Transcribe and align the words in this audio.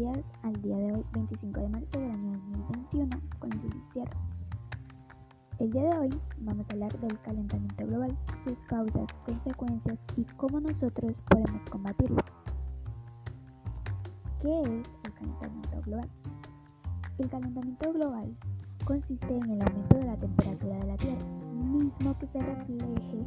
el 0.00 0.62
día 0.62 0.78
de 0.78 0.92
hoy, 0.94 1.04
25 1.12 1.60
de 1.60 1.68
marzo 1.68 2.00
del 2.00 2.10
año 2.10 2.32
2021, 2.32 3.20
con 3.38 3.52
el 3.52 3.82
cierre. 3.92 4.10
El 5.58 5.70
día 5.72 5.82
de 5.82 5.98
hoy 5.98 6.10
vamos 6.38 6.66
a 6.70 6.72
hablar 6.72 7.00
del 7.00 7.20
calentamiento 7.20 7.86
global, 7.86 8.16
sus 8.46 8.58
causas, 8.66 9.06
consecuencias 9.26 9.98
y 10.16 10.24
cómo 10.38 10.60
nosotros 10.60 11.12
podemos 11.28 11.60
combatirlo. 11.70 12.16
¿Qué 14.40 14.60
es 14.62 14.68
el 14.68 15.12
calentamiento 15.12 15.82
global? 15.84 16.08
El 17.18 17.28
calentamiento 17.28 17.92
global 17.92 18.36
consiste 18.86 19.36
en 19.36 19.50
el 19.50 19.60
aumento 19.60 19.98
de 19.98 20.04
la 20.06 20.16
temperatura 20.16 20.76
de 20.78 20.86
la 20.86 20.96
Tierra, 20.96 21.26
mismo 21.52 22.18
que 22.18 22.26
se 22.28 22.40
refleje 22.40 23.26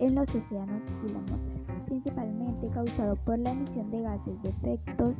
en 0.00 0.14
los 0.16 0.28
océanos 0.28 0.82
y 1.06 1.12
la 1.12 1.20
atmósfera, 1.20 1.84
principalmente 1.86 2.68
causado 2.70 3.14
por 3.14 3.38
la 3.38 3.52
emisión 3.52 3.88
de 3.92 4.00
gases 4.00 4.42
de 4.42 4.50
efectos 4.50 5.14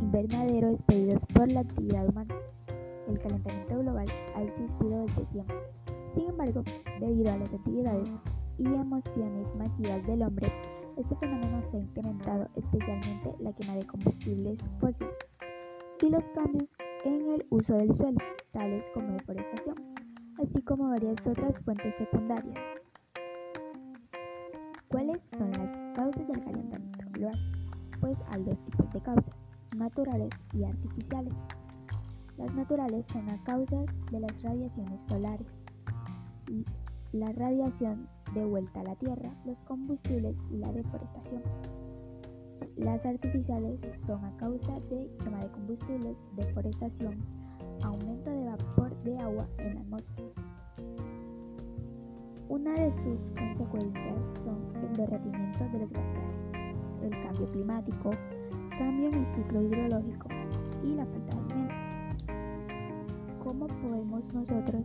invernadero 0.00 0.70
expedidos 0.70 1.20
por 1.34 1.50
la 1.50 1.60
actividad 1.60 2.08
humana. 2.08 2.34
El 3.08 3.18
calentamiento 3.20 3.78
global 3.78 4.06
ha 4.34 4.42
existido 4.42 5.06
desde 5.06 5.26
siempre. 5.32 5.56
Sin 6.14 6.28
embargo, 6.28 6.62
debido 7.00 7.32
a 7.32 7.36
las 7.36 7.52
actividades 7.52 8.08
y 8.58 8.64
emociones 8.66 9.46
masivas 9.56 10.06
del 10.06 10.22
hombre, 10.22 10.52
este 10.96 11.14
fenómeno 11.16 11.62
se 11.70 11.76
ha 11.76 11.80
incrementado, 11.80 12.48
especialmente 12.56 13.34
la 13.40 13.52
quema 13.52 13.74
de 13.74 13.86
combustibles 13.86 14.58
fósiles 14.80 15.14
y 16.02 16.08
los 16.08 16.24
cambios 16.34 16.68
en 17.04 17.30
el 17.32 17.46
uso 17.50 17.74
del 17.74 17.96
suelo, 17.96 18.18
tales 18.52 18.84
como 18.94 19.12
deforestación, 19.12 19.76
así 20.38 20.62
como 20.62 20.88
varias 20.88 21.16
otras 21.26 21.58
fuentes 21.64 21.94
secundarias. 21.98 22.56
¿Cuáles 24.88 25.20
son 25.36 25.50
las 25.52 25.96
causas 25.96 26.26
del 26.26 26.44
calentamiento 26.44 27.04
global? 27.12 27.38
Pues 28.00 28.16
hay 28.30 28.42
dos 28.44 28.58
tipos 28.64 28.92
de 28.92 29.00
causas 29.00 29.45
naturales 29.76 30.30
y 30.52 30.64
artificiales. 30.64 31.32
Las 32.36 32.54
naturales 32.54 33.04
son 33.12 33.28
a 33.30 33.42
causa 33.44 33.84
de 34.10 34.20
las 34.20 34.42
radiaciones 34.42 35.00
solares, 35.08 35.46
y 36.48 36.64
la 37.12 37.32
radiación 37.32 38.08
de 38.34 38.44
vuelta 38.44 38.80
a 38.80 38.84
la 38.84 38.94
Tierra, 38.96 39.32
los 39.44 39.56
combustibles 39.66 40.36
y 40.50 40.58
la 40.58 40.72
deforestación. 40.72 41.42
Las 42.76 43.04
artificiales 43.06 43.80
son 44.06 44.24
a 44.24 44.36
causa 44.36 44.80
de 44.90 45.10
quema 45.22 45.38
de 45.38 45.50
combustibles, 45.50 46.16
deforestación, 46.36 47.14
aumento 47.82 48.30
de 48.30 48.44
vapor 48.44 49.02
de 49.02 49.18
agua 49.18 49.46
en 49.58 49.74
la 49.74 49.80
atmósfera. 49.80 50.28
Una 52.48 52.74
de 52.74 52.92
sus 52.92 53.18
consecuencias 53.34 54.14
son 54.44 54.84
el 54.84 54.96
derretimiento 54.96 55.64
de 55.72 55.78
los 55.80 55.90
glaciares, 55.90 56.76
el 57.02 57.10
cambio 57.10 57.50
climático, 57.50 58.10
cambio 58.78 59.08
en 59.08 59.14
el 59.14 59.26
ciclo 59.34 59.62
hidrológico 59.62 60.28
y 60.84 60.94
la 60.94 61.06
falta 61.06 61.36
de 61.36 61.42
alimento. 61.42 61.74
¿Cómo 63.42 63.66
podemos 63.66 64.22
nosotros 64.34 64.82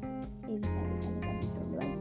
evitar 0.48 0.84
el 0.88 1.00
calentamiento 1.00 1.62
global? 1.70 2.00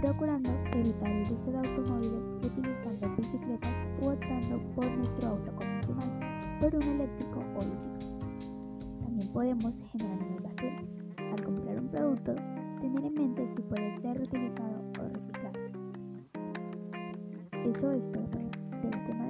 Procurando 0.00 0.50
evitar 0.72 1.10
el 1.10 1.22
uso 1.32 1.52
de 1.52 1.58
automóviles 1.58 2.22
utilizando 2.42 3.16
bicicletas 3.16 3.70
u 4.00 4.08
optando 4.08 4.58
por 4.74 4.86
nuestro 4.86 5.28
auto 5.28 5.56
convencional 5.56 6.10
por 6.60 6.74
un 6.74 6.82
eléctrico 6.82 7.38
o 7.38 7.62
híbrido. 7.62 7.98
También 9.02 9.32
podemos 9.32 9.74
generar 9.92 10.18
menos 10.18 10.42
basura. 10.42 10.82
Al 11.32 11.44
comprar 11.44 11.78
un 11.78 11.88
producto, 11.88 12.34
tener 12.80 13.04
en 13.04 13.14
mente 13.14 13.46
si 13.54 13.62
puede 13.62 14.00
ser 14.00 14.16
reutilizado 14.16 14.90
o 15.00 15.08
reciclado. 15.08 15.58
Eso 17.52 17.92
es 17.92 18.12
todo 18.12 18.26
por 18.30 18.94
el 18.94 19.06
tema 19.06 19.26